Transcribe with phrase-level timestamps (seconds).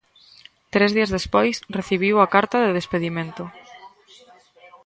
[0.73, 3.43] Tres días despois recibiu a carta de despedimento.